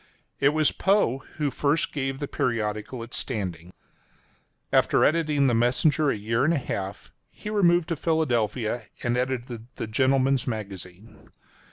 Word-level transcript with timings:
It 0.39 0.49
was 0.49 0.71
Poe 0.71 1.19
who 1.35 1.51
first 1.51 1.93
gave 1.93 2.17
the 2.17 2.27
periodical 2.27 3.03
its 3.03 3.17
standing. 3.17 3.67
[column 3.71 4.71
2:] 4.71 4.77
After 4.79 5.05
editing 5.05 5.45
the 5.45 5.53
Messenger 5.53 6.09
a 6.09 6.15
year 6.17 6.43
and 6.43 6.55
a 6.55 6.57
half, 6.57 7.11
he 7.29 7.51
removed 7.51 7.89
to 7.89 7.95
Philadelphia, 7.95 8.85
and 9.03 9.15
edited 9.15 9.67
the 9.75 9.85
Gentleman's 9.85 10.47
Magazine. 10.47 11.29